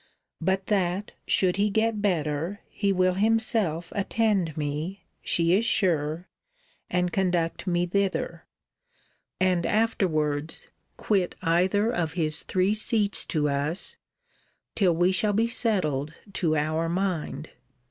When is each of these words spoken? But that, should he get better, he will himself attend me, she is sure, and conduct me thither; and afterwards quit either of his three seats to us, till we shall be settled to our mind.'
But 0.41 0.65
that, 0.65 1.11
should 1.27 1.57
he 1.57 1.69
get 1.69 2.01
better, 2.01 2.61
he 2.69 2.91
will 2.91 3.13
himself 3.13 3.93
attend 3.95 4.57
me, 4.57 5.05
she 5.21 5.53
is 5.53 5.63
sure, 5.63 6.27
and 6.89 7.13
conduct 7.13 7.67
me 7.67 7.85
thither; 7.85 8.47
and 9.39 9.63
afterwards 9.63 10.69
quit 10.97 11.35
either 11.43 11.91
of 11.91 12.13
his 12.13 12.41
three 12.41 12.73
seats 12.73 13.27
to 13.27 13.47
us, 13.47 13.95
till 14.73 14.95
we 14.95 15.11
shall 15.11 15.33
be 15.33 15.47
settled 15.47 16.15
to 16.33 16.55
our 16.57 16.89
mind.' 16.89 17.51